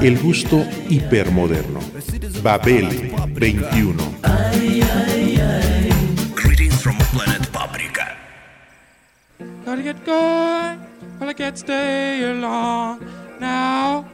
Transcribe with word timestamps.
El 0.00 0.18
gusto 0.18 0.64
hipermoderno. 0.88 1.80
Babel 2.42 3.12
21. 3.34 4.02
Greetings 6.34 6.74
from 6.82 6.96
planet 7.12 7.48
Paprika. 7.52 8.16
Gotta 9.64 9.82
get 9.82 10.04
going, 10.04 10.80
but 11.18 11.28
I 11.28 11.34
can't 11.34 11.56
stay 11.56 12.18
here 12.18 12.34
long 12.34 13.00
now. 13.40 14.04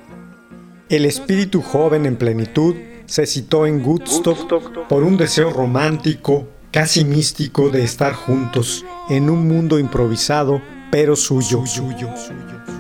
El 0.89 1.05
espíritu 1.05 1.61
joven 1.63 2.07
en 2.07 2.17
plenitud 2.17 2.75
se 3.07 3.27
citó 3.27 3.67
en 3.67 3.85
Woodstock 3.85 4.89
por 4.89 5.03
un 5.03 5.17
deseo 5.17 5.51
romántico, 5.51 6.49
casi 6.71 7.05
místico 7.05 7.69
de 7.71 7.83
estar 7.85 8.15
juntos 8.15 8.85
en 9.09 9.29
un 9.29 9.47
mundo 9.49 9.79
improvisado, 9.79 10.63
pero 10.91 11.17
suyo. 11.17 11.67
suyo. 11.67 12.09
Going 12.09 12.78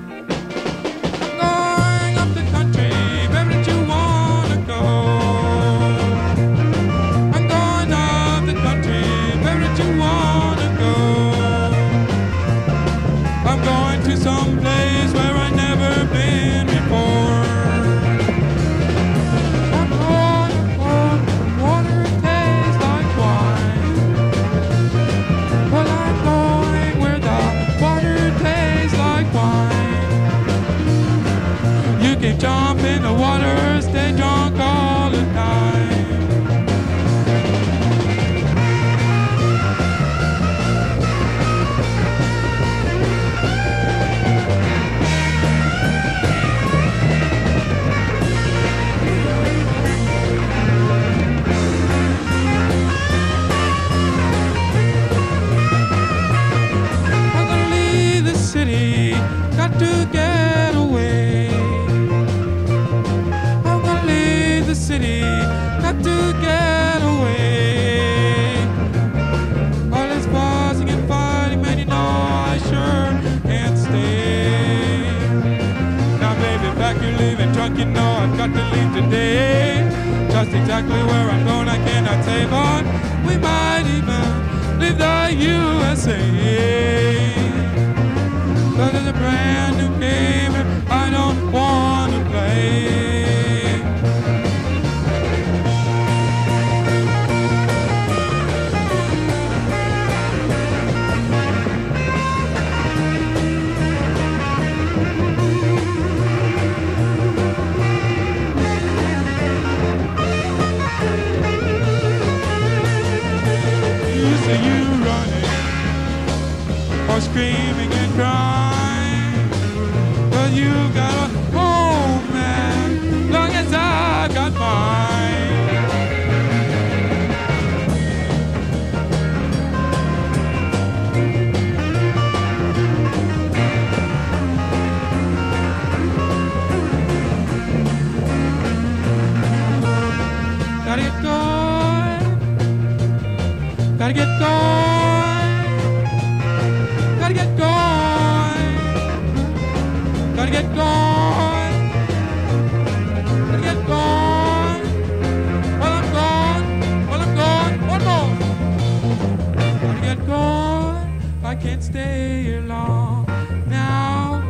can't 161.60 161.82
stay 161.82 162.42
here 162.42 162.60
long 162.60 163.26
now. 163.66 164.42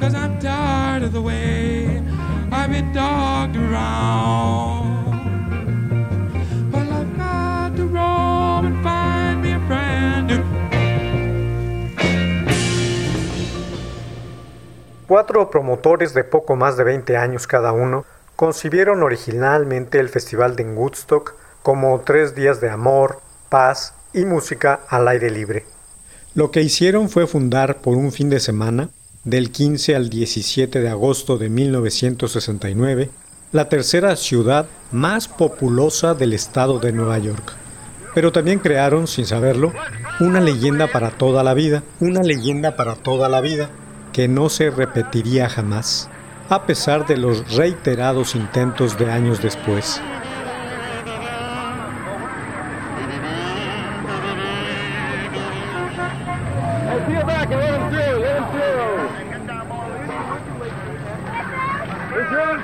Cause 0.00 0.14
I'm 0.14 0.38
tired 0.38 1.02
of 1.02 1.12
the 1.12 1.20
way 1.20 2.02
I've 2.52 2.70
been 2.70 2.92
dogged 2.92 3.56
around. 3.56 5.08
Well, 6.72 6.92
I've 6.92 7.16
got 7.16 7.76
to 7.76 7.86
roam 7.86 8.66
and 8.66 8.82
find 8.82 9.42
me 9.42 9.52
a 9.52 10.22
new. 10.22 10.44
Cuatro 15.06 15.50
promotores 15.50 16.14
de 16.14 16.22
poco 16.22 16.54
más 16.54 16.76
de 16.76 16.84
20 16.84 17.16
años 17.16 17.46
cada 17.46 17.72
uno 17.72 18.04
concibieron 18.36 19.02
originalmente 19.02 19.98
el 19.98 20.08
festival 20.08 20.54
de 20.54 20.64
Woodstock 20.64 21.34
como 21.62 22.00
tres 22.00 22.34
días 22.34 22.60
de 22.60 22.70
amor, 22.70 23.20
paz 23.48 23.94
y 24.12 24.24
música 24.24 24.80
al 24.88 25.08
aire 25.08 25.30
libre. 25.30 25.77
Lo 26.34 26.50
que 26.50 26.62
hicieron 26.62 27.08
fue 27.08 27.26
fundar 27.26 27.78
por 27.78 27.96
un 27.96 28.12
fin 28.12 28.28
de 28.28 28.40
semana, 28.40 28.90
del 29.24 29.50
15 29.50 29.96
al 29.96 30.08
17 30.08 30.80
de 30.80 30.88
agosto 30.88 31.38
de 31.38 31.48
1969, 31.48 33.10
la 33.52 33.68
tercera 33.68 34.14
ciudad 34.14 34.66
más 34.92 35.26
populosa 35.26 36.14
del 36.14 36.34
estado 36.34 36.78
de 36.78 36.92
Nueva 36.92 37.18
York. 37.18 37.54
Pero 38.14 38.30
también 38.30 38.58
crearon, 38.58 39.06
sin 39.06 39.26
saberlo, 39.26 39.72
una 40.20 40.40
leyenda 40.40 40.86
para 40.88 41.10
toda 41.10 41.42
la 41.42 41.54
vida, 41.54 41.82
una 42.00 42.22
leyenda 42.22 42.76
para 42.76 42.94
toda 42.94 43.28
la 43.28 43.40
vida, 43.40 43.70
que 44.12 44.28
no 44.28 44.48
se 44.48 44.70
repetiría 44.70 45.48
jamás, 45.48 46.08
a 46.48 46.66
pesar 46.66 47.06
de 47.06 47.16
los 47.16 47.54
reiterados 47.54 48.34
intentos 48.34 48.98
de 48.98 49.10
años 49.10 49.42
después. 49.42 50.00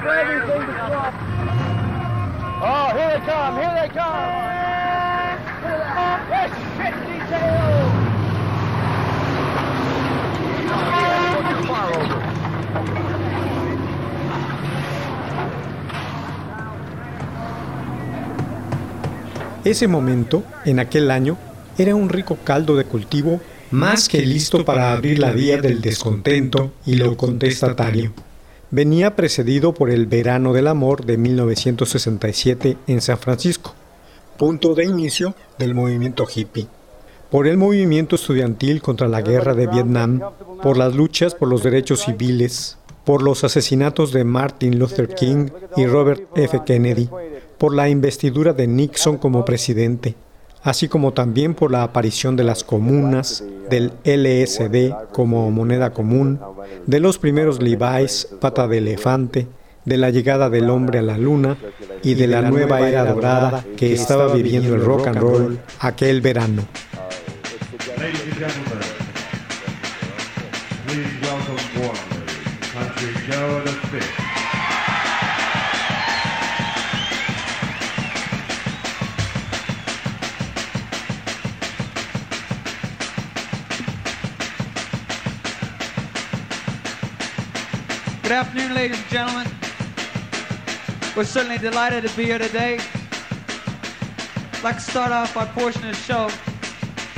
for 0.04 0.12
everything 0.12 0.66
to 0.66 0.72
stop. 0.74 1.14
Oh, 2.60 2.88
here 2.94 3.10
they 3.12 3.22
come, 3.24 3.54
here 3.56 3.74
they 3.80 3.88
come. 3.88 4.44
Look 5.64 5.80
at 5.80 6.20
that. 6.30 6.50
shit 6.76 6.94
detail. 7.08 7.88
Far 11.66 11.88
over. 11.96 12.24
Ese 19.64 19.88
momento, 19.88 20.44
en 20.66 20.78
aquel 20.78 21.10
año, 21.10 21.38
era 21.78 21.94
un 21.94 22.10
rico 22.10 22.36
caldo 22.44 22.76
de 22.76 22.84
cultivo 22.84 23.40
más 23.70 24.10
que 24.10 24.20
listo 24.20 24.66
para 24.66 24.92
abrir 24.92 25.18
la 25.18 25.30
vía 25.30 25.56
del 25.62 25.80
descontento 25.80 26.72
y 26.84 26.96
lo 26.96 27.16
contestatario. 27.16 28.12
Venía 28.74 29.14
precedido 29.14 29.72
por 29.72 29.88
el 29.88 30.06
Verano 30.06 30.52
del 30.52 30.66
Amor 30.66 31.06
de 31.06 31.16
1967 31.16 32.76
en 32.88 33.00
San 33.00 33.18
Francisco, 33.18 33.72
punto 34.36 34.74
de 34.74 34.84
inicio 34.84 35.36
del 35.60 35.76
movimiento 35.76 36.26
hippie, 36.26 36.66
por 37.30 37.46
el 37.46 37.56
movimiento 37.56 38.16
estudiantil 38.16 38.82
contra 38.82 39.06
la 39.06 39.22
guerra 39.22 39.54
de 39.54 39.68
Vietnam, 39.68 40.22
por 40.60 40.76
las 40.76 40.92
luchas 40.92 41.36
por 41.36 41.46
los 41.46 41.62
derechos 41.62 42.00
civiles, 42.00 42.76
por 43.04 43.22
los 43.22 43.44
asesinatos 43.44 44.12
de 44.12 44.24
Martin 44.24 44.76
Luther 44.76 45.06
King 45.14 45.50
y 45.76 45.86
Robert 45.86 46.22
F. 46.34 46.62
Kennedy, 46.66 47.08
por 47.58 47.76
la 47.76 47.88
investidura 47.88 48.54
de 48.54 48.66
Nixon 48.66 49.18
como 49.18 49.44
presidente, 49.44 50.16
así 50.64 50.88
como 50.88 51.12
también 51.12 51.54
por 51.54 51.70
la 51.70 51.84
aparición 51.84 52.34
de 52.36 52.44
las 52.44 52.64
comunas, 52.64 53.44
del 53.70 53.92
LSD 54.04 55.12
como 55.12 55.50
moneda 55.50 55.90
común, 55.90 56.40
de 56.86 57.00
los 57.00 57.18
primeros 57.18 57.62
Levi's, 57.62 58.28
pata 58.40 58.66
de 58.66 58.78
elefante, 58.78 59.46
de 59.84 59.98
la 59.98 60.08
llegada 60.08 60.48
del 60.48 60.70
hombre 60.70 60.98
a 60.98 61.02
la 61.02 61.18
luna 61.18 61.58
y 62.02 62.14
de 62.14 62.26
la 62.26 62.42
nueva 62.42 62.88
era 62.88 63.04
dorada 63.04 63.64
que 63.76 63.92
estaba 63.92 64.32
viviendo 64.32 64.74
el 64.74 64.82
rock 64.82 65.08
and 65.08 65.18
roll 65.18 65.58
aquel 65.78 66.22
verano. 66.22 66.62
Ladies 88.84 89.00
and 89.00 89.08
gentlemen. 89.08 89.46
We're 91.16 91.24
certainly 91.24 91.56
delighted 91.56 92.06
to 92.06 92.14
be 92.14 92.26
here 92.26 92.38
today. 92.38 92.78
I'd 94.52 94.62
like 94.62 94.74
to 94.74 94.82
start 94.82 95.10
off 95.10 95.34
our 95.38 95.46
portion 95.46 95.88
of 95.88 95.94
the 95.94 96.02
show 96.02 96.28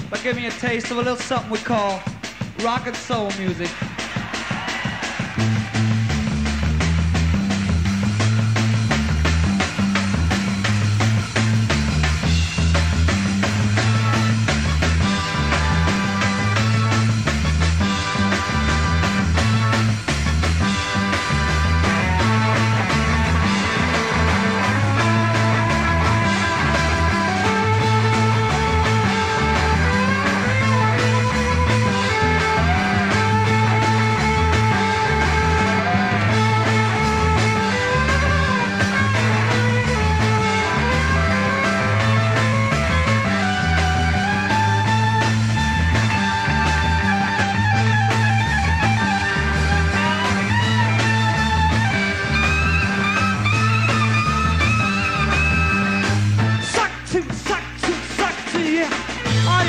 by 0.09 0.19
giving 0.19 0.45
you 0.45 0.51
a 0.51 0.53
taste 0.53 0.93
of 0.93 0.99
a 0.99 1.01
little 1.01 1.17
something 1.17 1.51
we 1.51 1.59
call 1.59 2.01
rock 2.61 2.87
and 2.87 2.95
soul 2.95 3.33
music. 3.37 3.69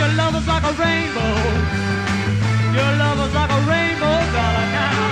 Your 0.07 0.15
love 0.15 0.36
is 0.36 0.48
like 0.48 0.63
a 0.63 0.74
rainbow. 0.74 1.36
Your 2.77 2.92
love 2.98 3.19
is 3.27 3.33
like 3.33 3.51
a 3.51 3.62
rainbow, 3.69 4.15
darling. 4.31 5.06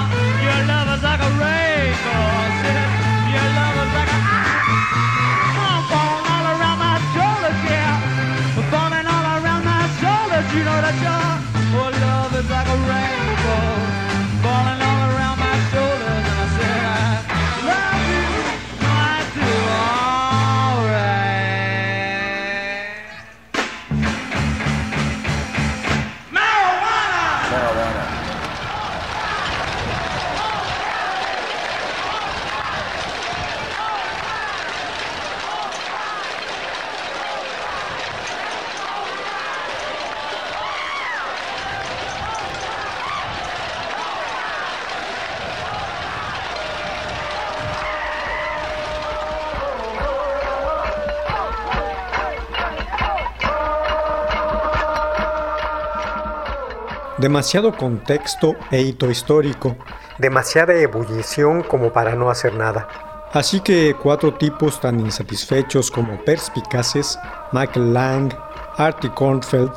Demasiado 57.17 57.71
contexto 57.71 58.55
e 58.69 58.81
hito 58.81 59.09
histórico, 59.09 59.77
demasiada 60.17 60.73
ebullición 60.73 61.63
como 61.63 61.93
para 61.93 62.13
no 62.13 62.29
hacer 62.29 62.53
nada. 62.55 62.87
Así 63.31 63.61
que 63.61 63.95
cuatro 64.01 64.33
tipos 64.33 64.81
tan 64.81 64.99
insatisfechos 64.99 65.89
como 65.89 66.21
perspicaces, 66.25 67.17
Michael 67.53 67.93
Lang, 67.93 68.33
Artie 68.77 69.09
Kornfeld, 69.11 69.71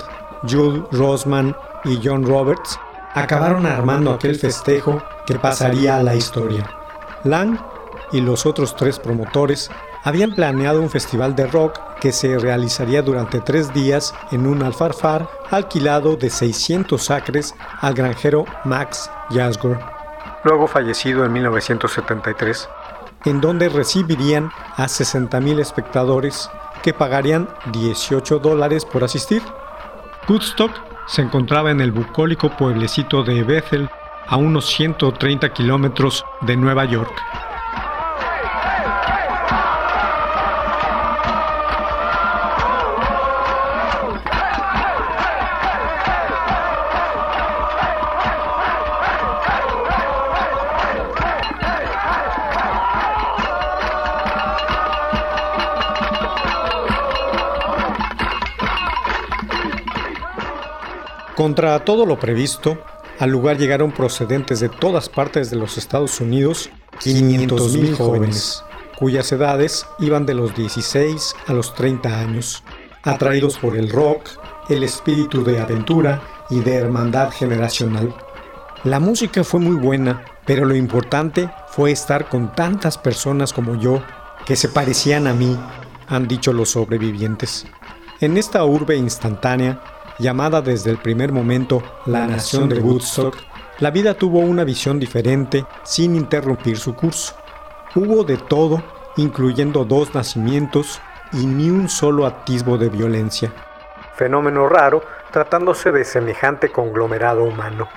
Jules 0.49 0.83
Rosman 0.90 1.54
y 1.85 2.00
John 2.02 2.26
Roberts, 2.26 2.78
acabaron 3.14 3.66
armando 3.66 4.12
aquel 4.12 4.37
festejo 4.37 5.00
que 5.25 5.37
pasaría 5.37 5.97
a 5.97 6.02
la 6.02 6.16
historia. 6.16 6.68
Lang 7.23 7.57
y 8.11 8.21
los 8.21 8.47
otros 8.47 8.75
tres 8.75 8.99
promotores 8.99 9.71
habían 10.02 10.35
planeado 10.35 10.80
un 10.80 10.90
festival 10.90 11.37
de 11.37 11.47
rock 11.47 11.78
que 12.00 12.12
se 12.12 12.38
realizaría 12.38 13.02
durante 13.02 13.40
tres 13.40 13.73
días 13.73 14.14
en 14.31 14.47
un 14.47 14.62
alfarfar 14.62 15.28
alquilado 15.50 16.17
de 16.17 16.31
600 16.31 17.11
acres 17.11 17.55
al 17.81 17.95
granjero 17.95 18.45
Max 18.64 19.11
Yasgur, 19.31 19.78
luego 20.45 20.67
fallecido 20.67 21.25
en 21.25 21.33
1973, 21.33 22.69
en 23.25 23.40
donde 23.40 23.69
recibirían 23.69 24.50
a 24.76 24.87
60.000 24.87 25.61
espectadores 25.61 26.50
que 26.83 26.95
pagarían 26.95 27.49
18 27.73 28.38
dólares 28.38 28.85
por 28.85 29.05
asistir. 29.05 29.43
Woodstock 30.28 30.73
se 31.07 31.23
encontraba 31.23 31.71
en 31.71 31.81
el 31.81 31.90
bucólico 31.90 32.50
pueblecito 32.50 33.23
de 33.23 33.43
Bethel, 33.43 33.88
a 34.28 34.37
unos 34.37 34.67
130 34.67 35.52
kilómetros 35.55 36.25
de 36.43 36.57
Nueva 36.57 36.85
York. 36.85 37.12
Contra 61.49 61.83
todo 61.83 62.05
lo 62.05 62.21
previsto, 62.21 62.76
al 63.19 63.31
lugar 63.31 63.57
llegaron 63.57 63.90
procedentes 63.90 64.61
de 64.61 64.69
todas 64.69 65.09
partes 65.09 65.49
de 65.49 65.57
los 65.57 65.78
Estados 65.78 66.21
Unidos 66.21 66.69
500.000 67.00 67.97
jóvenes, 67.97 68.62
cuyas 68.99 69.33
edades 69.33 69.87
iban 69.99 70.26
de 70.26 70.35
los 70.35 70.55
16 70.55 71.35
a 71.47 71.55
los 71.55 71.75
30 71.75 72.21
años, 72.21 72.62
atraídos 73.02 73.57
por 73.57 73.78
el 73.78 73.88
rock, 73.88 74.28
el 74.69 74.83
espíritu 74.83 75.43
de 75.43 75.59
aventura 75.59 76.21
y 76.50 76.61
de 76.61 76.75
hermandad 76.75 77.31
generacional. 77.31 78.14
La 78.85 79.00
música 79.00 79.43
fue 79.43 79.59
muy 79.59 79.76
buena, 79.76 80.26
pero 80.45 80.67
lo 80.67 80.76
importante 80.76 81.49
fue 81.69 81.93
estar 81.93 82.28
con 82.28 82.55
tantas 82.55 82.99
personas 82.99 83.55
como 83.55 83.81
yo 83.81 84.02
que 84.45 84.55
se 84.55 84.69
parecían 84.69 85.26
a 85.26 85.33
mí, 85.33 85.59
han 86.09 86.28
dicho 86.28 86.52
los 86.52 86.69
sobrevivientes. 86.69 87.64
En 88.21 88.37
esta 88.37 88.64
urbe 88.67 88.97
instantánea, 88.97 89.81
llamada 90.19 90.63
desde 90.63 90.91
el 90.91 90.99
primer 90.99 91.33
momento 91.33 91.83
la 92.07 92.27
nación 92.27 92.69
de 92.69 92.81
Woodstock, 92.81 93.37
la 93.79 93.91
vida 93.91 94.15
tuvo 94.15 94.41
una 94.41 94.65
visión 94.65 94.99
diferente 94.99 95.65
sin 95.85 96.17
interrumpir 96.17 96.79
su 96.79 96.95
curso. 96.95 97.35
Hubo 97.95 98.25
de 98.25 98.37
todo, 98.37 98.83
incluyendo 99.17 99.85
dos 99.85 100.15
nacimientos 100.15 101.01
y 101.33 101.47
ni 101.47 101.71
un 101.71 101.89
solo 101.89 102.27
atisbo 102.27 102.77
de 102.77 102.89
violencia. 102.89 103.53
Fenómeno 104.17 104.69
raro 104.69 105.03
tratándose 105.31 105.93
de 105.93 106.05
semejante 106.05 106.71
conglomerado 106.71 107.45
humano. 107.45 107.89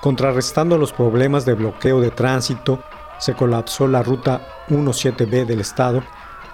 Contrarrestando 0.00 0.76
los 0.78 0.92
problemas 0.92 1.44
de 1.44 1.54
bloqueo 1.54 2.00
de 2.00 2.10
tránsito, 2.10 2.82
se 3.18 3.34
colapsó 3.34 3.86
la 3.86 4.02
ruta 4.02 4.40
17B 4.68 5.46
del 5.46 5.60
estado, 5.60 6.02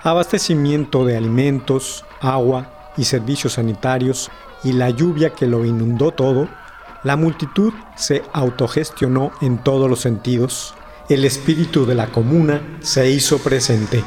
abastecimiento 0.02 1.06
de 1.06 1.16
alimentos, 1.16 2.04
agua 2.20 2.66
y 2.98 3.04
servicios 3.04 3.54
sanitarios 3.54 4.30
y 4.64 4.72
la 4.72 4.90
lluvia 4.90 5.30
que 5.30 5.46
lo 5.46 5.64
inundó 5.64 6.10
todo, 6.10 6.48
la 7.04 7.16
multitud 7.16 7.72
se 7.96 8.22
autogestionó 8.32 9.32
en 9.40 9.58
todos 9.58 9.88
los 9.88 10.00
sentidos. 10.00 10.74
El 11.08 11.24
espíritu 11.24 11.86
de 11.86 11.94
la 11.94 12.08
comuna 12.08 12.60
se 12.80 13.10
hizo 13.10 13.38
presente. 13.38 14.02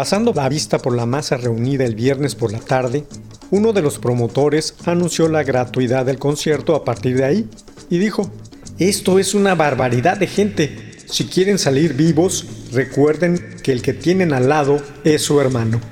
Pasando 0.00 0.32
la 0.32 0.48
vista 0.48 0.78
por 0.78 0.96
la 0.96 1.04
masa 1.04 1.36
reunida 1.36 1.84
el 1.84 1.94
viernes 1.94 2.34
por 2.34 2.52
la 2.52 2.58
tarde, 2.58 3.04
uno 3.50 3.74
de 3.74 3.82
los 3.82 3.98
promotores 3.98 4.74
anunció 4.86 5.28
la 5.28 5.42
gratuidad 5.42 6.06
del 6.06 6.18
concierto 6.18 6.74
a 6.74 6.86
partir 6.86 7.18
de 7.18 7.24
ahí 7.26 7.50
y 7.90 7.98
dijo, 7.98 8.30
esto 8.78 9.18
es 9.18 9.34
una 9.34 9.54
barbaridad 9.54 10.16
de 10.16 10.26
gente. 10.26 10.94
Si 11.04 11.26
quieren 11.26 11.58
salir 11.58 11.92
vivos, 11.92 12.46
recuerden 12.72 13.58
que 13.62 13.72
el 13.72 13.82
que 13.82 13.92
tienen 13.92 14.32
al 14.32 14.48
lado 14.48 14.80
es 15.04 15.20
su 15.20 15.38
hermano. 15.38 15.82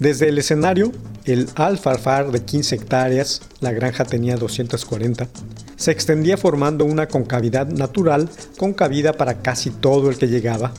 Desde 0.00 0.30
el 0.30 0.38
escenario, 0.38 0.90
el 1.24 1.48
alfarfar 1.54 2.32
de 2.32 2.42
15 2.42 2.74
hectáreas, 2.74 3.42
la 3.60 3.70
granja 3.70 4.04
tenía 4.04 4.36
240, 4.36 5.28
se 5.76 5.92
extendía 5.92 6.36
formando 6.38 6.84
una 6.84 7.06
concavidad 7.06 7.68
natural 7.68 8.28
con 8.56 8.72
cabida 8.72 9.12
para 9.12 9.42
casi 9.42 9.70
todo 9.70 10.10
el 10.10 10.18
que 10.18 10.26
llegaba. 10.26 10.74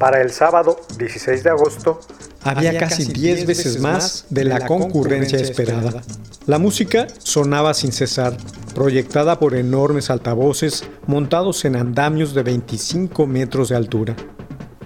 Para 0.00 0.22
el 0.22 0.30
sábado 0.30 0.80
16 0.96 1.44
de 1.44 1.50
agosto 1.50 2.00
había 2.42 2.78
casi 2.78 3.04
10 3.04 3.44
veces 3.44 3.80
más 3.80 4.24
de 4.30 4.44
la 4.44 4.66
concurrencia 4.66 5.38
esperada. 5.38 6.00
La 6.46 6.58
música 6.58 7.06
sonaba 7.18 7.74
sin 7.74 7.92
cesar, 7.92 8.34
proyectada 8.74 9.38
por 9.38 9.54
enormes 9.54 10.08
altavoces 10.08 10.84
montados 11.06 11.66
en 11.66 11.76
andamios 11.76 12.32
de 12.32 12.42
25 12.42 13.26
metros 13.26 13.68
de 13.68 13.76
altura. 13.76 14.16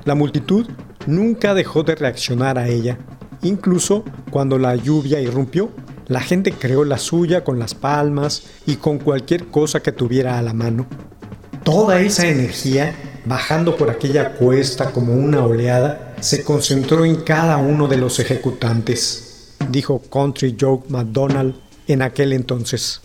La 0.05 0.17
multitud 0.17 0.69
nunca 1.07 1.55
dejó 1.55 1.85
de 1.85 1.95
reaccionar 1.95 2.59
a 2.59 2.67
ella, 2.67 2.99
incluso 3.43 4.03
cuando 4.33 4.59
la 4.59 4.75
lluvia 4.75 5.21
irrumpió. 5.21 5.71
La 6.09 6.23
gente 6.23 6.51
creó 6.51 6.85
la 6.85 6.99
suya 6.99 7.45
con 7.45 7.61
las 7.61 7.77
palmas 7.77 8.43
y 8.67 8.77
con 8.77 8.99
cualquier 8.99 9.47
cosa 9.47 9.81
que 9.81 9.93
tuviera 9.93 10.41
a 10.41 10.43
la 10.43 10.55
mano. 10.55 10.89
Toda 11.63 12.01
esa 12.01 12.27
energía 12.27 13.14
bajando 13.25 13.77
por 13.77 13.91
aquella 13.91 14.33
cuesta 14.33 14.91
como 14.91 15.15
una 15.15 15.45
oleada, 15.45 16.15
se 16.21 16.45
concentró 16.45 17.05
en 17.05 17.17
cada 17.17 17.57
uno 17.57 17.89
de 17.89 17.97
los 17.97 18.19
ejecutantes, 18.19 19.55
dijo 19.71 20.01
Country 20.11 20.57
Joe 20.59 20.81
McDonald 20.89 21.55
en 21.87 22.03
aquel 22.03 22.33
entonces. 22.33 23.01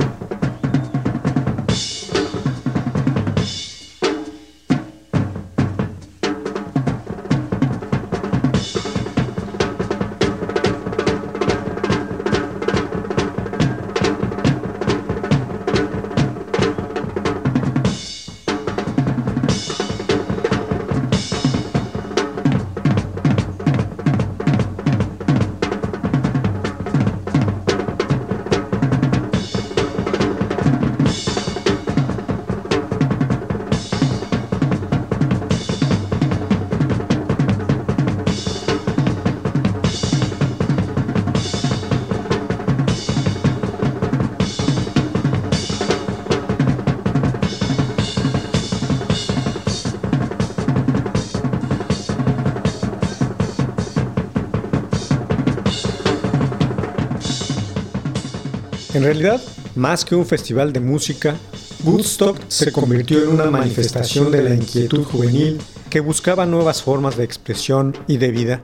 En 58.94 59.04
realidad, 59.04 59.40
más 59.76 60.04
que 60.04 60.16
un 60.16 60.26
festival 60.26 60.74
de 60.74 60.80
música, 60.80 61.36
Woodstock 61.84 62.40
se 62.48 62.72
convirtió 62.72 63.24
en 63.24 63.30
una 63.30 63.46
manifestación 63.46 64.32
de 64.32 64.42
la 64.42 64.56
inquietud 64.56 65.04
juvenil 65.04 65.60
que 65.92 66.00
buscaba 66.00 66.48
nuevas 66.48 66.82
formas 66.82 67.16
de 67.16 67.24
expresión 67.24 67.96
y 68.08 68.18
de 68.18 68.32
vida. 68.32 68.62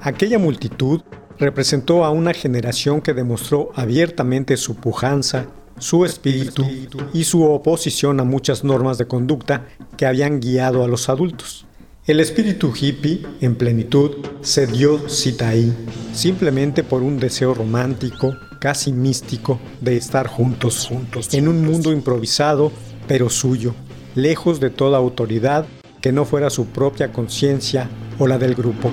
Aquella 0.00 0.40
multitud 0.40 1.02
representó 1.38 2.04
a 2.04 2.10
una 2.10 2.34
generación 2.34 3.00
que 3.00 3.14
demostró 3.14 3.70
abiertamente 3.76 4.56
su 4.56 4.74
pujanza, 4.74 5.46
su 5.78 6.04
espíritu 6.04 6.66
y 7.14 7.22
su 7.22 7.44
oposición 7.44 8.18
a 8.18 8.24
muchas 8.24 8.64
normas 8.64 8.98
de 8.98 9.06
conducta 9.06 9.66
que 9.96 10.04
habían 10.04 10.40
guiado 10.40 10.82
a 10.82 10.88
los 10.88 11.08
adultos. 11.08 11.64
El 12.06 12.18
espíritu 12.18 12.72
hippie, 12.74 13.24
en 13.40 13.54
plenitud, 13.54 14.16
se 14.40 14.66
dio 14.66 15.08
cita 15.08 15.50
ahí, 15.50 15.72
simplemente 16.12 16.82
por 16.82 17.02
un 17.02 17.20
deseo 17.20 17.54
romántico, 17.54 18.34
casi 18.60 18.92
místico, 18.92 19.58
de 19.80 19.96
estar 19.96 20.28
juntos, 20.28 20.86
juntos, 20.86 21.34
en 21.34 21.48
un 21.48 21.64
mundo 21.64 21.90
improvisado, 21.92 22.70
pero 23.08 23.28
suyo, 23.28 23.74
lejos 24.14 24.60
de 24.60 24.70
toda 24.70 24.98
autoridad 24.98 25.66
que 26.00 26.12
no 26.12 26.24
fuera 26.24 26.50
su 26.50 26.66
propia 26.66 27.12
conciencia 27.12 27.88
o 28.18 28.28
la 28.28 28.38
del 28.38 28.54
grupo. 28.54 28.90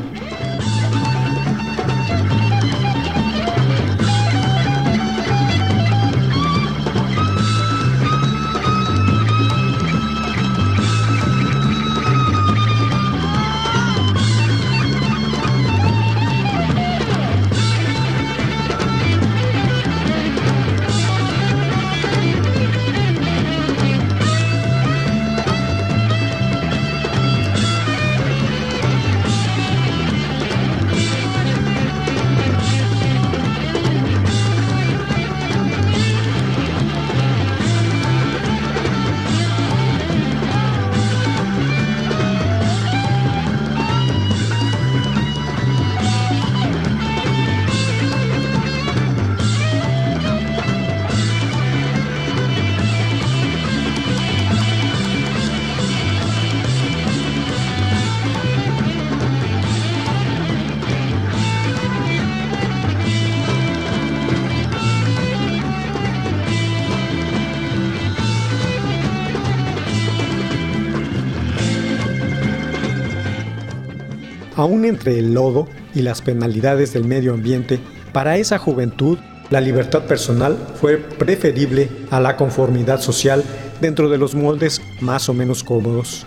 Aún 74.57 74.85
entre 74.85 75.19
el 75.19 75.33
lodo 75.33 75.67
y 75.93 76.01
las 76.01 76.21
penalidades 76.21 76.91
del 76.91 77.05
medio 77.05 77.33
ambiente, 77.33 77.79
para 78.11 78.37
esa 78.37 78.57
juventud 78.57 79.19
la 79.51 79.61
libertad 79.61 80.03
personal 80.05 80.57
fue 80.81 80.97
preferible 80.97 81.89
a 82.09 82.19
la 82.19 82.35
conformidad 82.35 82.99
social 82.99 83.43
dentro 83.79 84.09
de 84.09 84.17
los 84.17 84.35
moldes 84.35 84.81
más 84.99 85.29
o 85.29 85.33
menos 85.33 85.63
cómodos. 85.63 86.25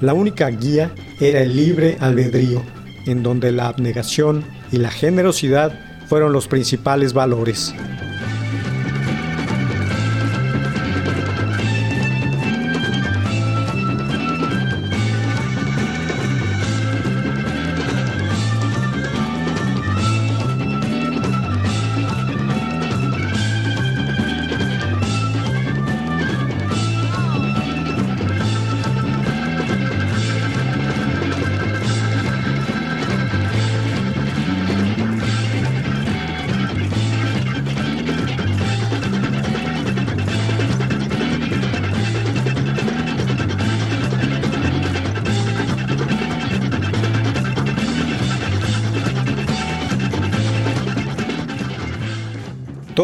La 0.00 0.14
única 0.14 0.48
guía 0.48 0.90
era 1.20 1.42
el 1.42 1.54
libre 1.54 1.96
albedrío, 2.00 2.62
en 3.06 3.22
donde 3.22 3.52
la 3.52 3.68
abnegación 3.68 4.44
y 4.72 4.78
la 4.78 4.90
generosidad 4.90 5.78
fueron 6.08 6.32
los 6.32 6.48
principales 6.48 7.12
valores. 7.12 7.74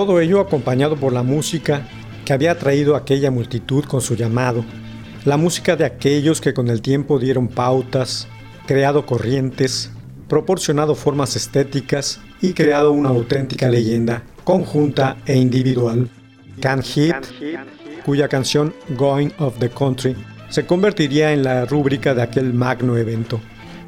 Todo 0.03 0.19
ello 0.19 0.41
acompañado 0.41 0.97
por 0.97 1.13
la 1.13 1.23
música 1.23 1.87
que 2.25 2.33
había 2.33 2.51
atraído 2.51 2.97
a 2.97 2.99
aquella 2.99 3.31
multitud 3.31 3.85
con 3.85 4.01
su 4.01 4.17
llamado, 4.17 4.65
la 5.25 5.37
música 5.37 5.77
de 5.77 5.85
aquellos 5.85 6.41
que 6.41 6.53
con 6.53 6.67
el 6.71 6.83
tiempo 6.83 7.21
dieron 7.21 7.47
pautas, 7.47 8.27
creado 8.67 9.07
corrientes, 9.07 9.93
proporcionado 10.27 10.97
formas 10.97 11.37
estéticas 11.37 12.21
y 12.41 12.53
creado 12.53 12.91
una 12.91 13.11
auténtica 13.11 13.69
leyenda, 13.69 14.25
conjunta 14.43 15.19
e 15.25 15.37
individual. 15.37 16.11
Can 16.61 16.83
Hit, 16.83 17.15
cuya 18.05 18.27
canción 18.27 18.75
Going 18.97 19.31
of 19.39 19.57
the 19.61 19.71
Country 19.71 20.17
se 20.49 20.67
convertiría 20.67 21.33
en 21.33 21.45
la 21.45 21.65
rúbrica 21.65 22.13
de 22.13 22.23
aquel 22.23 22.53
magno 22.53 22.97
evento. 22.97 23.41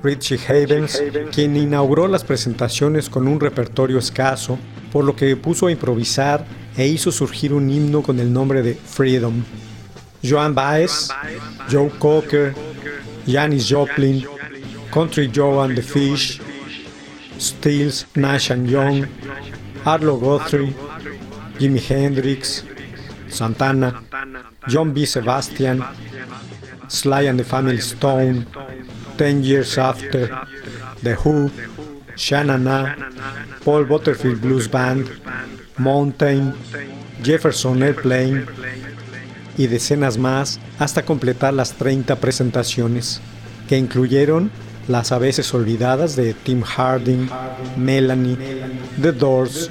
Richie 0.05 0.38
Havens, 0.48 1.03
quien 1.33 1.57
inauguró 1.57 2.07
las 2.07 2.22
presentaciones 2.22 3.11
con 3.11 3.27
un 3.27 3.40
repertorio 3.40 3.98
escaso, 3.98 4.61
por 4.94 5.04
lo 5.04 5.16
que 5.16 5.35
puso 5.35 5.66
a 5.66 5.72
improvisar 5.72 6.46
e 6.76 6.87
hizo 6.87 7.11
surgir 7.11 7.52
un 7.52 7.68
himno 7.68 8.00
con 8.00 8.20
el 8.20 8.33
nombre 8.33 8.62
de 8.62 8.74
Freedom. 8.76 9.42
Joan 10.22 10.54
Baez, 10.54 11.09
Joe 11.68 11.90
Cocker, 11.98 12.54
Janis 13.26 13.68
Joplin, 13.68 14.24
Country 14.92 15.28
Joe 15.35 15.64
and 15.64 15.74
the 15.74 15.83
Fish, 15.83 16.40
Stills, 17.38 18.07
Nash 18.14 18.52
and 18.52 18.68
Young, 18.68 19.09
Arlo 19.85 20.16
Guthrie, 20.16 20.72
Jimi 21.59 21.80
Hendrix, 21.80 22.62
Santana, 23.28 24.00
John 24.68 24.94
B. 24.94 25.07
Sebastian, 25.07 25.85
Sly 26.87 27.22
and 27.22 27.40
the 27.40 27.44
Family 27.44 27.80
Stone, 27.80 28.46
Ten 29.18 29.42
Years 29.42 29.76
After, 29.76 30.28
The 31.02 31.16
Who, 31.16 31.50
Shanana, 32.14 32.94
Paul 33.64 33.87
Butterfield 33.87 34.40
Blues 34.40 34.70
Band, 34.70 35.09
Mountain, 35.79 36.55
Jefferson 37.22 37.83
Airplane 37.83 38.44
y 39.57 39.66
decenas 39.66 40.18
más 40.18 40.61
hasta 40.79 41.05
completar 41.05 41.55
las 41.55 41.72
30 41.72 42.16
presentaciones, 42.16 43.20
que 43.68 43.79
incluyeron 43.79 44.50
las 44.88 45.12
a 45.12 45.18
veces 45.18 45.53
olvidadas 45.55 46.14
de 46.14 46.35
Tim 46.35 46.62
Harding, 46.62 47.29
Melanie, 47.77 48.37
The 49.00 49.12
Doors, 49.12 49.70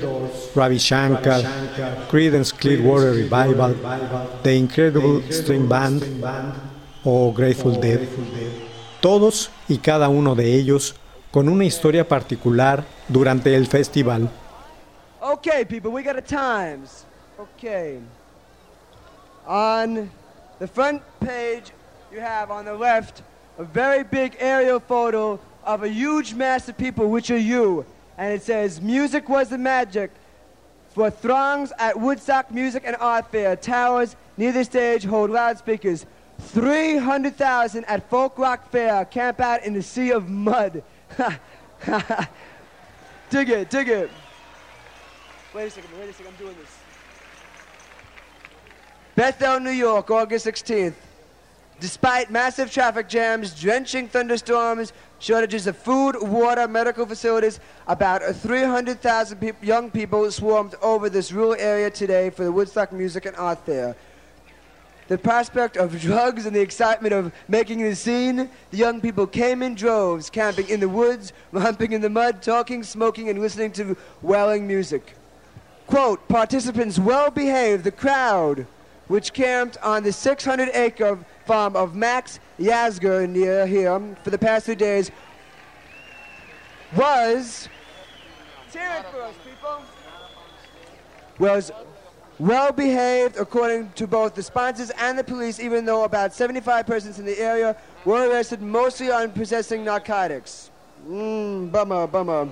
Ravi 0.55 0.77
Shankar, 0.77 1.43
Creedence 2.09 2.55
Clearwater 2.55 3.13
Revival, 3.13 3.75
The 4.41 4.55
Incredible 4.55 5.21
String 5.31 5.69
Band 5.69 6.03
o 7.03 7.31
Grateful 7.31 7.79
Dead. 7.79 7.99
Todos 9.01 9.51
y 9.67 9.77
cada 9.77 10.09
uno 10.09 10.33
de 10.33 10.55
ellos 10.55 10.95
con 11.29 11.49
una 11.49 11.65
historia 11.65 12.07
particular 12.07 12.83
durante 13.09 13.55
el 13.55 13.65
festival. 13.65 14.29
Okay, 15.21 15.65
people, 15.65 15.91
we 15.91 16.03
got 16.03 16.17
a 16.17 16.21
times. 16.21 17.05
Okay. 17.39 17.99
On 19.47 20.09
the 20.59 20.67
front 20.67 21.01
page, 21.19 21.71
you 22.11 22.19
have 22.19 22.51
on 22.51 22.65
the 22.65 22.73
left 22.73 23.23
a 23.57 23.63
very 23.63 24.03
big 24.03 24.35
aerial 24.39 24.79
photo 24.79 25.39
of 25.63 25.83
a 25.83 25.89
huge 25.89 26.33
mass 26.33 26.67
of 26.69 26.77
people, 26.77 27.09
which 27.09 27.31
are 27.31 27.37
you. 27.37 27.85
And 28.17 28.33
it 28.33 28.41
says, 28.43 28.81
Music 28.81 29.29
was 29.29 29.49
the 29.49 29.57
magic 29.57 30.11
for 30.89 31.09
throngs 31.09 31.71
at 31.79 31.99
Woodstock 31.99 32.51
Music 32.51 32.83
and 32.85 32.95
Art 32.97 33.31
Fair. 33.31 33.55
Towers 33.55 34.15
near 34.37 34.51
the 34.51 34.63
stage 34.63 35.03
hold 35.03 35.31
loudspeakers. 35.31 36.05
300,000 36.39 37.85
at 37.85 38.09
Folk 38.09 38.37
Rock 38.37 38.69
Fair 38.69 39.05
camp 39.05 39.39
out 39.39 39.63
in 39.63 39.73
the 39.73 39.81
sea 39.81 40.11
of 40.11 40.29
mud. 40.29 40.83
dig 43.33 43.49
it, 43.49 43.69
dig 43.71 43.89
it. 43.89 44.11
Wait 45.55 45.65
a 45.65 45.69
second, 45.71 45.89
wait 45.99 46.07
a 46.07 46.13
second, 46.13 46.33
I'm 46.33 46.45
doing 46.45 46.55
this. 46.61 46.77
Bethel, 49.15 49.59
New 49.59 49.71
York, 49.71 50.11
August 50.11 50.45
16th. 50.45 50.93
Despite 51.79 52.29
massive 52.29 52.71
traffic 52.71 53.09
jams, 53.09 53.59
drenching 53.59 54.07
thunderstorms, 54.07 54.93
shortages 55.17 55.65
of 55.65 55.75
food, 55.75 56.15
water, 56.21 56.67
medical 56.67 57.07
facilities, 57.07 57.59
about 57.87 58.21
300,000 58.21 59.39
peop 59.39 59.55
young 59.63 59.89
people 59.89 60.29
swarmed 60.31 60.75
over 60.83 61.09
this 61.09 61.31
rural 61.31 61.55
area 61.57 61.89
today 61.89 62.29
for 62.29 62.43
the 62.43 62.51
Woodstock 62.51 62.91
Music 62.91 63.25
and 63.25 63.35
Art 63.35 63.65
Fair. 63.65 63.95
The 65.09 65.17
prospect 65.17 65.75
of 65.75 65.99
drugs 65.99 66.45
and 66.45 66.55
the 66.55 66.61
excitement 66.61 67.13
of 67.13 67.33
making 67.47 67.81
the 67.81 67.95
scene, 67.95 68.49
the 68.71 68.77
young 68.77 69.01
people 69.01 69.27
came 69.27 69.61
in 69.61 69.75
droves, 69.75 70.29
camping 70.29 70.69
in 70.69 70.79
the 70.79 70.87
woods, 70.87 71.33
romping 71.51 71.91
in 71.91 72.01
the 72.01 72.09
mud, 72.09 72.41
talking, 72.41 72.83
smoking, 72.83 73.29
and 73.29 73.39
listening 73.39 73.73
to 73.73 73.97
wailing 74.21 74.65
music. 74.65 75.15
Quote, 75.87 76.25
participants 76.29 76.97
well 76.97 77.29
behaved, 77.29 77.83
the 77.83 77.91
crowd, 77.91 78.65
which 79.07 79.33
camped 79.33 79.77
on 79.83 80.03
the 80.03 80.13
600 80.13 80.69
acre 80.73 81.19
farm 81.45 81.75
of 81.75 81.95
Max 81.95 82.39
Yasger 82.57 83.29
near 83.29 83.67
here 83.67 83.99
for 84.23 84.29
the 84.29 84.37
past 84.37 84.65
two 84.65 84.75
days, 84.75 85.11
was, 86.95 87.67
cheer 88.71 88.99
it 88.99 89.05
for 89.11 89.21
us, 89.21 89.35
people, 89.43 89.81
was 91.39 91.71
well 92.39 92.71
behaved 92.71 93.37
according 93.37 93.91
to 93.93 94.07
both 94.07 94.35
the 94.35 94.43
sponsors 94.43 94.91
and 94.99 95.17
the 95.17 95.23
police, 95.23 95.59
even 95.59 95.85
though 95.85 96.03
about 96.03 96.33
75 96.33 96.85
persons 96.85 97.19
in 97.19 97.25
the 97.25 97.37
area 97.39 97.75
were 98.05 98.29
arrested 98.29 98.61
mostly 98.61 99.11
on 99.11 99.31
possessing 99.31 99.83
narcotics. 99.83 100.71
Mmm, 101.07 101.71
bummer, 101.71 102.07
bummer. 102.07 102.51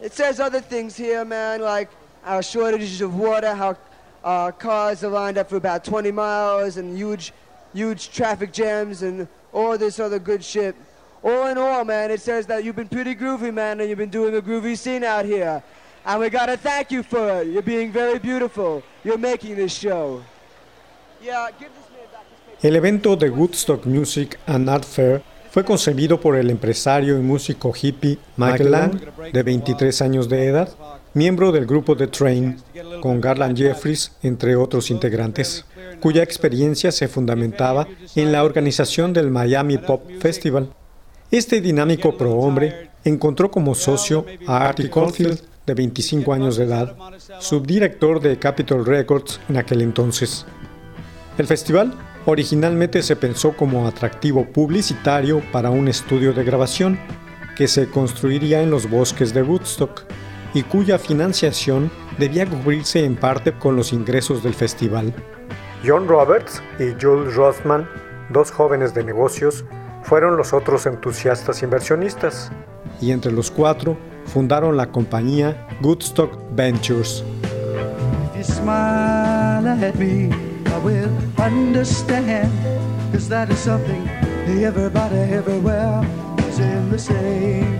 It 0.00 0.12
says 0.12 0.38
other 0.38 0.60
things 0.60 0.96
here, 0.96 1.24
man, 1.24 1.62
like 1.62 1.88
our 2.24 2.42
shortages 2.42 3.00
of 3.00 3.16
water, 3.16 3.54
how 3.54 3.76
uh, 4.22 4.50
cars 4.52 5.02
are 5.02 5.10
lined 5.10 5.38
up 5.38 5.48
for 5.48 5.56
about 5.56 5.84
20 5.84 6.10
miles, 6.10 6.76
and 6.76 6.96
huge, 6.96 7.32
huge 7.72 8.10
traffic 8.10 8.52
jams, 8.52 9.02
and 9.02 9.26
all 9.52 9.78
this 9.78 9.98
other 9.98 10.18
good 10.18 10.44
shit. 10.44 10.74
All 11.24 11.46
in 11.48 11.56
all, 11.56 11.84
man, 11.86 12.10
it 12.10 12.20
says 12.20 12.46
that 12.48 12.64
you've 12.64 12.76
been 12.76 12.88
pretty 12.88 13.14
groovy, 13.14 13.52
man, 13.52 13.80
and 13.80 13.88
you've 13.88 13.98
been 13.98 14.10
doing 14.10 14.36
a 14.36 14.42
groovy 14.42 14.76
scene 14.76 15.02
out 15.02 15.24
here. 15.24 15.62
And 16.04 16.20
we 16.20 16.28
gotta 16.28 16.58
thank 16.58 16.90
you 16.90 17.02
for 17.02 17.40
it. 17.40 17.46
You're 17.46 17.62
being 17.62 17.90
very 17.90 18.18
beautiful. 18.18 18.82
You're 19.02 19.16
making 19.16 19.56
this 19.56 19.72
show. 19.72 20.22
Yeah, 21.22 21.48
give 21.58 21.70
this 21.70 21.88
man 21.90 22.06
back 22.12 22.26
his 22.28 22.60
paper. 22.60 22.68
El 22.68 22.76
evento 22.76 23.16
de 23.16 23.30
Woodstock 23.30 23.86
Music 23.86 24.38
and 24.46 24.68
Art 24.68 24.84
Fair 24.84 25.22
fue 25.50 25.64
concebido 25.64 26.20
por 26.20 26.36
el 26.36 26.50
empresario 26.50 27.16
y 27.16 27.22
músico 27.22 27.72
hippie 27.72 28.18
Michael 28.36 28.70
Lang, 28.70 29.00
de 29.32 29.42
23 29.42 30.02
años 30.02 30.28
de 30.28 30.48
edad, 30.48 30.68
miembro 31.14 31.52
del 31.52 31.64
grupo 31.64 31.96
The 31.96 32.08
Train, 32.08 32.58
con 33.00 33.22
Garland 33.22 33.56
Jeffries, 33.56 34.12
entre 34.22 34.56
otros 34.56 34.90
integrantes, 34.90 35.64
cuya 36.00 36.22
experiencia 36.22 36.92
se 36.92 37.08
fundamentaba 37.08 37.86
en 38.14 38.30
la 38.30 38.44
organización 38.44 39.14
del 39.14 39.30
Miami 39.30 39.78
Pop 39.78 40.02
Festival. 40.20 40.68
Este 41.30 41.60
dinámico 41.60 42.16
prohombre 42.16 42.90
encontró 43.04 43.50
como 43.50 43.74
socio 43.74 44.24
a 44.46 44.68
Artie 44.68 44.90
Caulfield, 44.90 45.40
de 45.66 45.74
25 45.74 46.32
años 46.32 46.56
de 46.56 46.64
edad, 46.64 46.94
subdirector 47.40 48.20
de 48.20 48.38
Capitol 48.38 48.84
Records 48.84 49.40
en 49.48 49.56
aquel 49.56 49.80
entonces. 49.80 50.44
El 51.38 51.46
festival 51.46 51.94
originalmente 52.26 53.02
se 53.02 53.16
pensó 53.16 53.56
como 53.56 53.88
atractivo 53.88 54.44
publicitario 54.46 55.42
para 55.52 55.70
un 55.70 55.88
estudio 55.88 56.32
de 56.32 56.44
grabación 56.44 56.98
que 57.56 57.66
se 57.66 57.88
construiría 57.88 58.62
en 58.62 58.70
los 58.70 58.88
bosques 58.88 59.32
de 59.32 59.42
Woodstock 59.42 60.02
y 60.52 60.62
cuya 60.62 60.98
financiación 60.98 61.90
debía 62.18 62.46
cubrirse 62.46 63.04
en 63.04 63.16
parte 63.16 63.52
con 63.52 63.74
los 63.74 63.92
ingresos 63.92 64.42
del 64.42 64.54
festival. 64.54 65.12
John 65.84 66.06
Roberts 66.06 66.62
y 66.78 66.94
Jules 67.00 67.34
Rothman, 67.34 67.88
dos 68.30 68.50
jóvenes 68.50 68.94
de 68.94 69.04
negocios, 69.04 69.64
fueron 70.04 70.36
los 70.36 70.52
otros 70.52 70.86
entusiastas 70.86 71.62
inversionistas. 71.62 72.50
Y 73.00 73.10
entre 73.10 73.32
los 73.32 73.50
cuatro 73.50 73.96
fundaron 74.26 74.76
la 74.76 74.86
compañía 74.86 75.66
Woodstock 75.82 76.30
Ventures. 76.54 77.24
If 78.32 78.36
you 78.36 78.44
smile 78.44 79.66
at 79.66 79.94
me, 79.96 80.30
I 80.66 80.78
will 80.82 81.10
understand. 81.38 82.50
Cause 83.12 83.28
that 83.28 83.50
is 83.50 83.58
something 83.58 84.08
everybody 84.46 85.16
everywhere 85.32 86.02
is 86.48 86.58
in 86.58 86.90
the 86.90 86.98
same 86.98 87.74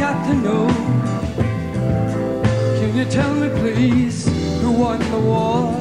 got 0.00 0.24
to 0.26 0.34
know. 0.34 0.66
Can 2.78 2.96
you 2.96 3.04
tell 3.04 3.34
me, 3.34 3.50
please, 3.60 4.26
who 4.62 4.72
won 4.72 4.98
the 4.98 5.18
war? 5.18 5.79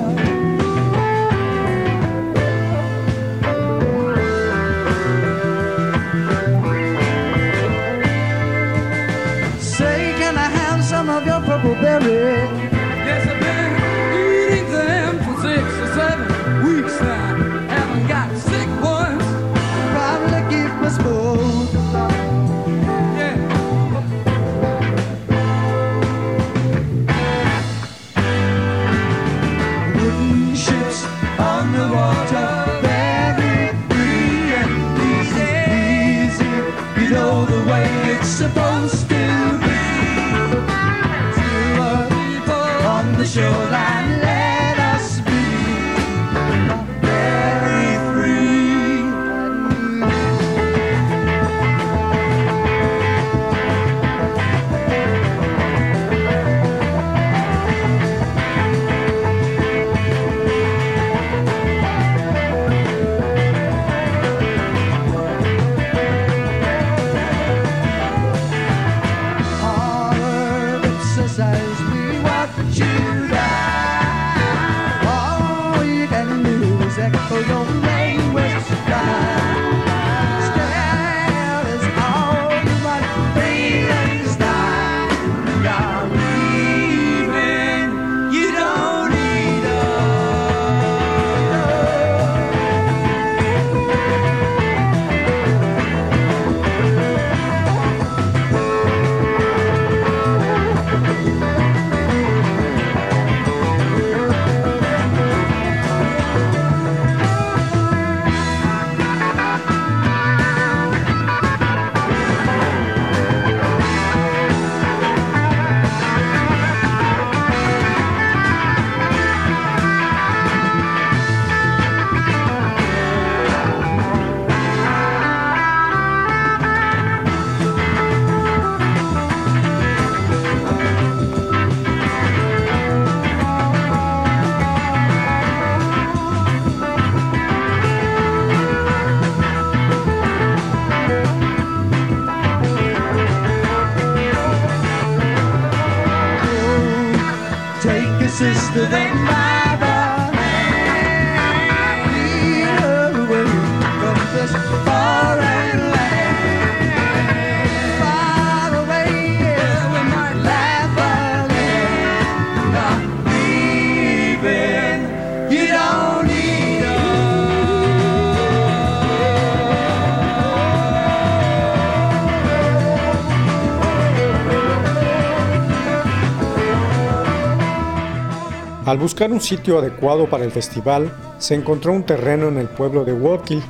Al 178.90 178.98
buscar 178.98 179.32
un 179.32 179.40
sitio 179.40 179.78
adecuado 179.78 180.28
para 180.28 180.44
el 180.44 180.52
festival, 180.52 181.14
se 181.38 181.54
encontró 181.54 181.94
un 181.94 182.08
terreno 182.08 182.48
en 182.48 182.58
el 182.58 182.68
pueblo 182.68 183.06
de 183.06 183.14
Walkill. 183.14 183.62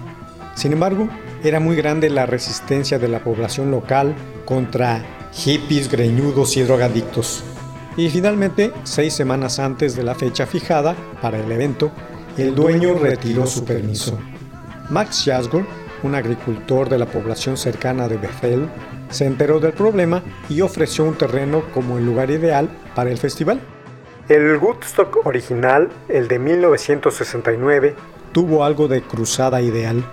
Sin 0.55 0.71
embargo, 0.71 1.09
era 1.43 1.59
muy 1.59 1.75
grande 1.75 2.09
la 2.09 2.25
resistencia 2.25 2.97
de 2.99 3.09
la 3.09 3.21
población 3.21 3.69
local 3.69 4.15
contra 4.45 5.03
hippies, 5.33 5.91
greñudos 5.91 6.55
y 6.55 6.61
drogadictos. 6.61 7.43
Y 7.97 8.07
finalmente, 8.07 8.71
seis 8.85 9.11
semanas 9.11 9.59
antes 9.59 9.93
de 9.97 10.03
la 10.03 10.15
fecha 10.15 10.45
fijada 10.45 10.95
para 11.21 11.37
el 11.37 11.51
evento, 11.51 11.91
el 12.37 12.55
dueño 12.55 12.93
retiró 12.93 13.45
su 13.45 13.65
permiso. 13.65 14.17
Max 14.89 15.23
Jasgor, 15.25 15.65
un 16.01 16.15
agricultor 16.15 16.87
de 16.87 16.97
la 16.97 17.07
población 17.07 17.57
cercana 17.57 18.07
de 18.07 18.15
Bethel, 18.15 18.69
se 19.09 19.25
enteró 19.25 19.59
del 19.59 19.73
problema 19.73 20.23
y 20.47 20.61
ofreció 20.61 21.03
un 21.03 21.15
terreno 21.15 21.63
como 21.73 21.97
el 21.97 22.05
lugar 22.05 22.31
ideal 22.31 22.69
para 22.95 23.11
el 23.11 23.17
festival. 23.17 23.59
El 24.29 24.57
Woodstock 24.57 25.25
original, 25.25 25.89
el 26.07 26.27
de 26.27 26.37
1969, 26.37 27.95
tuvo 28.31 28.63
algo 28.63 28.87
de 28.87 29.01
cruzada 29.01 29.59
ideal. 29.59 30.03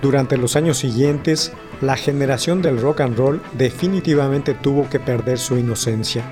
Durante 0.00 0.36
los 0.36 0.54
años 0.54 0.78
siguientes, 0.78 1.52
la 1.80 1.96
generación 1.96 2.62
del 2.62 2.80
rock 2.80 3.00
and 3.00 3.18
roll 3.18 3.42
definitivamente 3.58 4.54
tuvo 4.54 4.88
que 4.88 5.00
perder 5.00 5.38
su 5.38 5.58
inocencia 5.58 6.22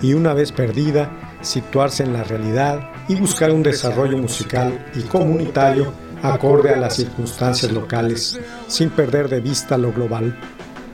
y 0.00 0.14
una 0.14 0.34
vez 0.34 0.52
perdida, 0.52 1.10
situarse 1.40 2.04
en 2.04 2.12
la 2.12 2.22
realidad 2.22 2.88
y 3.08 3.16
buscar 3.16 3.50
un 3.50 3.64
desarrollo 3.64 4.16
musical 4.16 4.86
y 4.94 5.00
comunitario 5.00 5.92
acorde 6.22 6.74
a 6.74 6.76
las 6.76 6.94
circunstancias 6.94 7.72
locales, 7.72 8.38
sin 8.68 8.90
perder 8.90 9.28
de 9.28 9.40
vista 9.40 9.76
lo 9.76 9.92
global. 9.92 10.38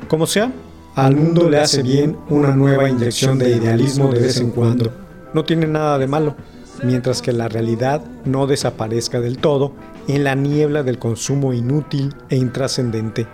Como 0.09 0.27
sea, 0.27 0.51
al 0.95 1.15
mundo 1.15 1.51
le 1.51 1.59
hace 1.59 1.83
bien 1.83 2.17
una 2.31 2.57
nueva 2.57 2.89
inyección 2.89 3.39
de 3.39 3.51
idealismo 3.51 4.11
de 4.11 4.21
vez 4.21 4.41
en 4.41 4.51
cuando. 4.51 5.10
No 5.33 5.45
tiene 5.45 5.67
nada 5.67 5.99
de 5.99 6.09
malo, 6.09 6.35
mientras 6.83 7.23
que 7.23 7.33
la 7.33 7.49
realidad 7.49 8.03
no 8.25 8.47
desaparezca 8.47 9.21
del 9.21 9.39
todo 9.39 9.73
en 10.09 10.25
la 10.25 10.35
niebla 10.35 10.83
del 10.83 10.99
consumo 10.99 11.53
inútil 11.53 12.15
e 12.29 12.37
intrascendente. 12.37 13.29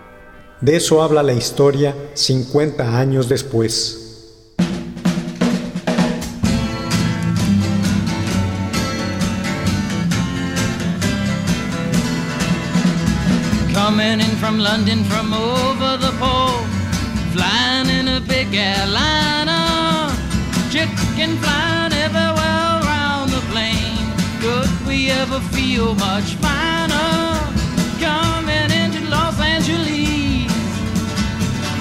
De 0.61 0.75
eso 0.75 1.01
habla 1.01 1.23
la 1.23 1.33
historia 1.33 1.95
50 2.13 2.99
años 2.99 3.29
después. 3.29 4.03
Coming 13.73 14.19
in 14.19 14.35
from 14.37 14.59
London 14.59 15.03
from 15.05 15.33
over 15.33 15.97
the 15.97 16.11
pole, 16.19 16.63
flying 17.33 17.89
in 17.89 18.07
a 18.07 18.19
big 18.19 18.47
chicken 20.85 21.35
flying 21.37 21.93
everywhere 21.93 22.69
around 22.83 23.31
the 23.31 23.41
plane. 23.51 24.05
Could 24.39 24.69
we 24.87 25.09
ever 25.09 25.39
feel 25.55 25.95
much 25.95 26.35
finer? 26.35 27.39
Coming 27.99 28.69
into 28.81 29.01
Los 29.09 29.39
Angeles, 29.39 30.51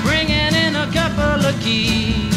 bringing 0.02 0.54
in 0.64 0.76
a 0.76 0.88
couple 0.92 1.44
of 1.44 1.54
keys. 1.61 2.35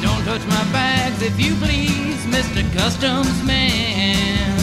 Don't 0.00 0.24
touch 0.24 0.44
my 0.46 0.64
bags 0.72 1.20
if 1.20 1.38
you 1.38 1.54
please, 1.56 2.20
Mr. 2.36 2.62
Customs 2.72 3.42
Man. 3.44 4.56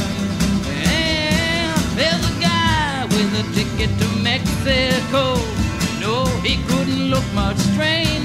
Yeah, 0.82 1.76
there's 1.98 2.26
a 2.34 2.42
guy 2.42 3.06
with 3.14 3.42
a 3.42 3.46
ticket 3.54 3.92
to 4.00 4.08
Mexico. 4.24 5.36
No, 6.00 6.26
he 6.42 6.58
couldn't 6.68 7.12
look 7.12 7.26
much 7.36 7.58
stranger. 7.58 8.23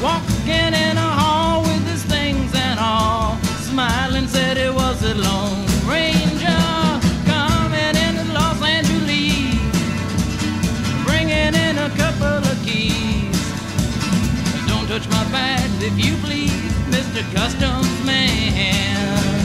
Walking 0.00 0.74
in 0.74 0.96
a 0.96 1.10
hall 1.20 1.62
with 1.62 1.84
his 1.88 2.04
things 2.04 2.54
and 2.54 2.78
all, 2.78 3.36
smiling 3.66 4.28
said 4.28 4.56
it 4.56 4.72
was 4.72 5.02
a 5.02 5.14
lone 5.14 5.66
ranger. 5.86 6.62
Coming 7.26 7.96
into 8.06 8.32
Los 8.32 8.62
Angeles, 8.62 9.58
bringing 11.04 11.52
in 11.52 11.78
a 11.78 11.90
couple 11.96 12.38
of 12.50 12.56
keys. 12.64 13.36
Don't 14.68 14.86
touch 14.86 15.08
my 15.08 15.24
bags 15.32 15.82
if 15.82 15.98
you 15.98 16.14
please, 16.24 16.72
Mr. 16.94 17.22
Customs 17.34 18.06
Man. 18.06 19.37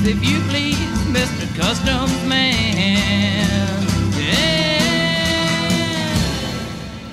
Bags 0.00 0.08
if 0.08 0.22
you 0.24 0.40
please, 0.48 0.76
Mr. 1.08 1.46
Customs 1.56 2.26
Man. 2.26 3.86
Yeah. 4.18 4.80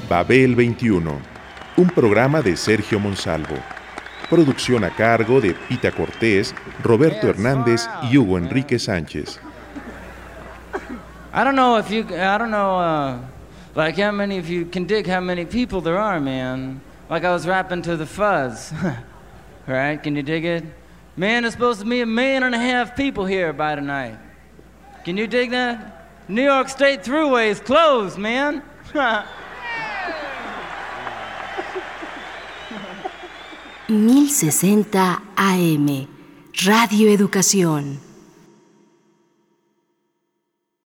Babel 0.10 0.56
21, 0.56 1.20
un 1.78 1.90
programa 1.90 2.42
de 2.42 2.56
Sergio 2.56 3.00
Monsalvo. 3.00 3.56
Producción 4.30 4.84
a 4.84 4.90
cargo 4.90 5.40
de 5.40 5.54
Pita 5.54 5.92
Cortés, 5.92 6.54
Roberto 6.84 7.30
Hernández 7.30 7.88
y 8.04 8.18
Hugo 8.18 8.38
Enrique 8.38 8.78
Sánchez. 8.78 9.40
I 11.34 11.44
don't 11.44 11.56
know 11.56 11.78
if 11.78 11.90
you, 11.92 12.04
I 12.04 12.38
don't 12.38 12.52
know, 12.52 12.78
uh, 12.80 13.20
like 13.76 13.96
how 13.96 14.12
many 14.12 14.38
of 14.38 14.50
you 14.50 14.66
can 14.66 14.86
dig 14.86 15.08
how 15.08 15.22
many 15.22 15.46
people 15.46 15.82
there 15.82 15.98
are, 15.98 16.20
man. 16.20 16.82
Like 17.10 17.24
I 17.24 17.32
was 17.32 17.48
rapping 17.48 17.82
to 17.84 17.96
the 17.96 18.06
fuzz. 18.06 18.74
right? 19.68 20.02
Can 20.02 20.16
you 20.16 20.24
dig 20.24 20.44
it? 20.44 20.64
Man, 21.18 21.42
there's 21.42 21.54
supposed 21.54 21.80
to 21.80 21.86
be 21.86 22.02
a 22.02 22.06
million 22.06 22.44
and 22.44 22.54
a 22.54 22.60
half 22.60 22.96
people 22.96 23.26
here 23.26 23.52
by 23.52 23.74
tonight. 23.74 24.20
Can 25.04 25.18
you 25.18 25.26
dig 25.26 25.50
that? 25.50 26.12
New 26.28 26.44
York 26.44 26.70
State 26.70 27.04
Thruway 27.04 27.48
is 27.48 27.60
closed, 27.60 28.20
man. 28.20 28.62
1060 33.88 34.86
AM, 35.38 36.08
Radio 36.68 37.10
Educación. 37.10 38.07